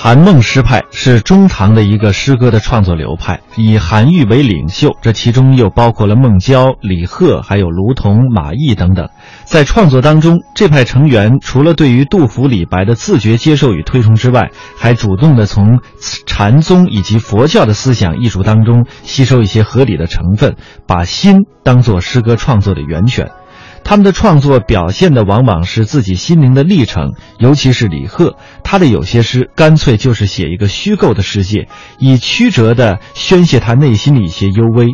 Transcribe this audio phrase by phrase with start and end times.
[0.00, 9.08] 韩孟诗派是中唐的一个诗歌的创作流派，以韩愈为领袖，这其中又包括了孟郊、李贺，还有卢仝、马邑等等。
[9.42, 15.80] 在创作当中，这派成员除了对于杜甫、李白的自觉接受与推崇之外，还主动的从
[16.26, 20.54] 禅宗以及佛教的思想艺术当中吸收一些合理的成分，
[20.86, 23.32] 把心当作诗歌创作的源泉。
[23.84, 31.68] 他们的创作表现的往往是自己心灵的历程，尤其是李贺，他的有些诗干脆就是写一个虚构的世界，
[31.98, 34.88] 以曲折的宣泄他内心的一些幽微。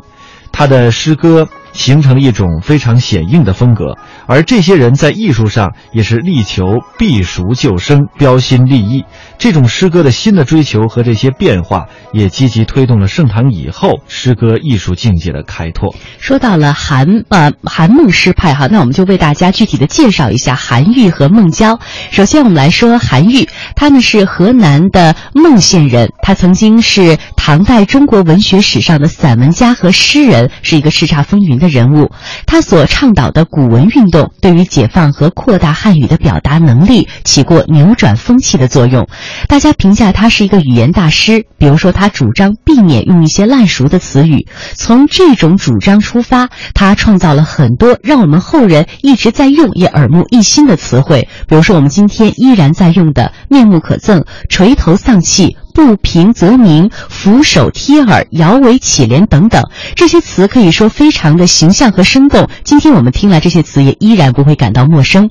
[0.52, 3.96] 他的诗歌形成了一种非常显硬的风格，
[4.28, 9.04] 而这些人在艺术上也是力求避俗就生、标新立异。
[9.38, 15.94] 这种诗歌的新的追求和这些变化，也积极推动了盛唐以后诗歌艺术境界的开拓。
[16.18, 21.78] 说到了韩呃韩孟诗派哈，那我们就为大家具体的介绍一下韩愈和孟郊。
[22.10, 32.10] 首先我们来说韩愈，他呢是河南的孟县人，他曾经是唐代中国文学史上的散文家和诗人，是一个叱咤风云的人物。
[32.46, 39.06] 他所倡导的古文运动，对于解放和扩大汉语的表达能力起过扭转风气的作用。
[39.48, 44.46] 大家评价他是一个语言大师，比如说他主张避免用一些烂熟的词语。
[44.74, 55.56] 从这种主张出发，他创造了很多让我们后人一直在用也耳目一新的词汇，比如说我们今天依然在用的“面目可憎”“垂头丧气”。
[55.74, 59.64] 不平则鸣、俯首贴耳、摇尾乞怜等等，
[59.96, 62.48] 这些词可以说非常的形象和生动。
[62.62, 65.28] 今天我们听来这些词也依然不会感到陌生。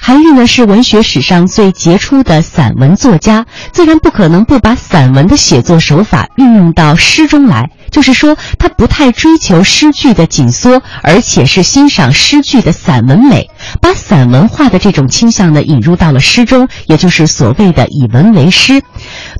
[0.00, 7.70] 韩愈呢是文学史上最杰出的散文作家，自然不可能不把散文的写作手法运用到诗中来。
[7.92, 13.48] 就是说，他不太追求诗句的紧缩，而且是欣赏诗句的散文美，
[13.80, 18.82] 把散文化的这种倾向呢引入到了诗中，也就是所谓的以文为诗。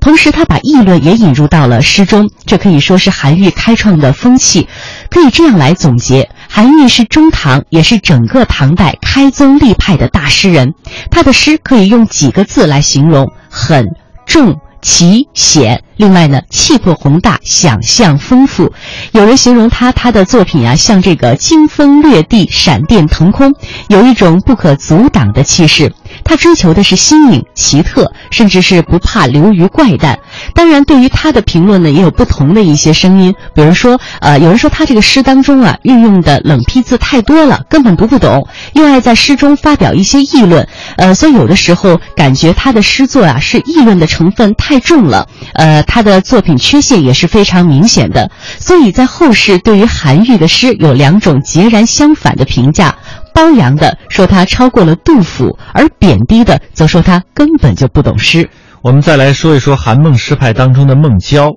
[0.04, 4.68] 同时，他把议论也引入到了诗中，这可以说是韩愈开创的风气。
[5.08, 10.74] 可以这样来总结：韩愈是中唐，也是整个唐代开宗立派的大诗人。
[11.10, 13.86] 他的诗可以用几个字来形容：狠、
[14.26, 15.82] 重、奇、险。
[15.96, 18.72] 另外呢，气魄宏大，想象丰富。
[19.12, 23.54] 有人形容他他的作品啊，像这个惊风掠地、闪电腾空，
[23.88, 25.94] 有一种不可阻挡的气势。
[26.24, 30.18] 他追求的是新颖、奇特，甚至是不怕流于怪诞。
[30.54, 33.34] 当然，对于他的评论呢，也有不同的一些声音。
[33.54, 38.42] 比如说，呃，有人说他这个诗当中啊，运用的冷僻字太多了，根本读不懂；
[38.74, 45.26] 又爱在诗中发表一些议论，呃，所以有的时候感觉他的诗作啊是议论的成分太重了。
[45.54, 48.30] 呃，他的作品缺陷也是非常明显的。
[48.58, 52.94] 所以在后世对于韩愈的诗有两种截然相反的评价。
[53.34, 58.48] 褒扬的说他超过了杜甫，而贬低的则说他根本就不懂诗。
[58.84, 61.52] 我们再来说一说韩孟诗派当中的孟郊。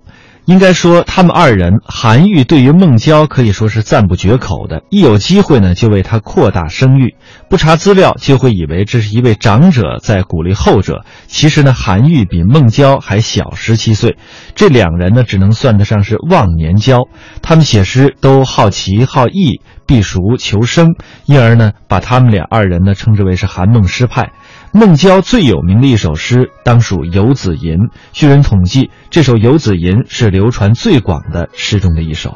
[0.45, 7.15] 应该说，他们二人，韩愈对于孟郊可以说是赞不绝口的，一有机会呢，就为他扩大声誉。
[7.49, 11.03] 不查资料，就会以为这是一位长者在鼓励后者。
[11.25, 14.15] 其实呢，韩愈比孟郊还小十七岁，
[14.55, 17.09] 这两人呢，只能算得上是忘年交。
[17.41, 20.95] 他们写诗都好奇好义，避俗求生，
[21.25, 24.31] 因而呢，把他们俩二人呢称之为是韩孟诗派。
[24.73, 27.77] 孟郊最有名的一首诗当属《游子吟》。
[28.11, 32.31] 据人统计，这首《游子吟》是流传最广的诗中的一首。《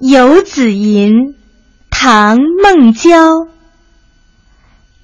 [0.00, 1.12] 游子吟》，
[1.90, 3.10] 唐·孟郊。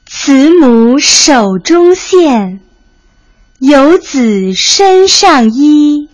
[0.09, 2.61] 慈母手中线，
[3.59, 6.09] 游子身上衣。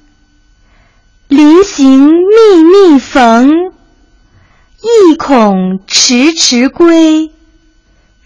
[1.29, 7.31] 临行密密缝，意恐迟迟归。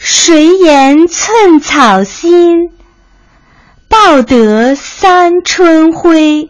[0.08, 2.70] 谁言寸草心，
[3.88, 6.48] 报得三春晖。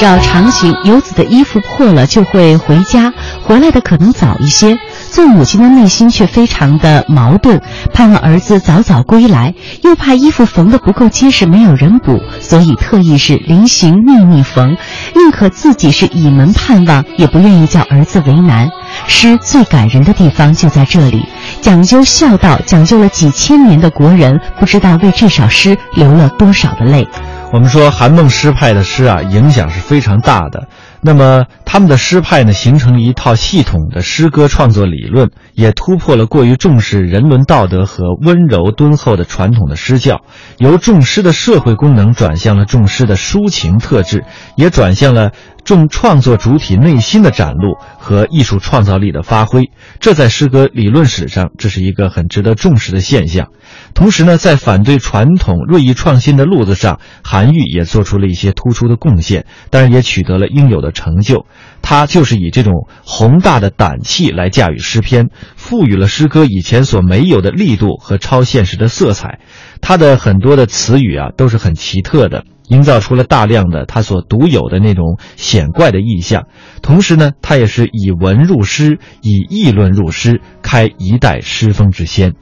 [0.00, 3.12] 照常情，游子的衣服破了就会回家，
[3.44, 4.78] 回来的可能早一些。
[5.10, 7.60] 做母亲的内心却非常的矛盾，
[7.92, 9.52] 盼望儿子早早归来，
[9.82, 14.74] 又怕衣服缝得不够结实，没有人补，所以特意是临行密密缝，
[15.14, 18.70] 宁可自己是倚门盼望，也不愿意叫儿子为难。
[19.06, 21.26] 诗最感人的地方就在这里，
[21.60, 27.06] 讲究孝道，讲究了几千年的国人，不知道为这首诗流了多少的泪。
[27.52, 30.68] 我们说韩孟诗派的诗啊，影响是非常大的。
[31.00, 40.20] 那么他们的诗派呢，形成了一套系统的诗歌创作理论，也突破了过于重视人伦道德和温柔敦厚的传统的诗教，
[40.58, 44.24] 由重诗的社会功能转向了重诗的抒情特质，
[44.54, 45.32] 也转向了
[45.64, 49.70] 重创作主体内心的展露和艺术创造力的发挥。
[50.00, 53.48] 这在诗歌理论史上，这是一个很值得重视的现象。
[53.94, 61.46] 同时呢，在反对传统、锐意创新的路子上，韩愈也做出了一些突出的贡献，当然也取得了应有的成就。
[61.82, 69.40] 他就是以这种宏大的胆气来驾驭诗篇，赋予了诗歌以前所没有的力度和超现实的色彩。
[69.80, 72.44] 他的很多的词语啊，都是很奇特的。
[72.70, 76.46] 营造出了大量的他所独有的那种显怪的意象，
[76.80, 82.34] 同时呢，他也是以文入诗，以议论入诗，开一代诗风之先。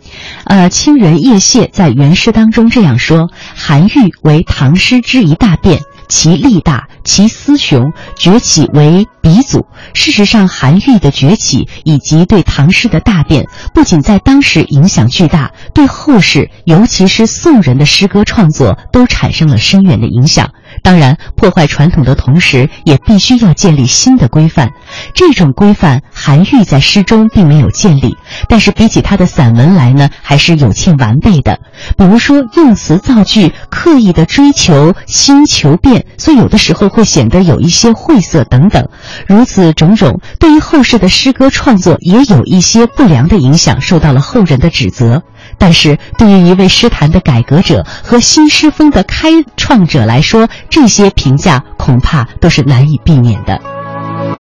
[0.44, 9.66] 呃，清人叶燮在原诗当中这样说：“韩愈为唐诗之一大变。”其力大，其思雄，崛起为鼻祖。
[9.94, 20.50] 事实上，韩愈的崛起以及对唐诗的大变，不仅在当时影响巨大，对后世，尤其是宋人的诗歌创作，都产生了深远的影响。
[20.82, 24.70] 当然，破坏传统的同时，也必须要建立新的规范。
[25.14, 28.16] 这种规范，韩愈在诗中并没有建立，
[28.48, 31.60] 但是比起他的散文来呢，还是有欠完备的。
[31.96, 38.88] 比如说，用词造句刻意的追求新求变，所以有的时候会显得有一些晦涩等等。
[39.26, 45.22] 如此种种，对于后世的诗歌创作也有一些不良的影响，受到了后人的指责。
[45.58, 53.60] 但是对于一位诗坛的改革者和新诗风的开创者来说，这些评价恐怕都是难以避免的。